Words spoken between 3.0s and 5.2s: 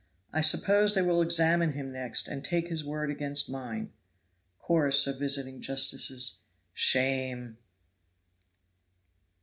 against mine." (Chorus of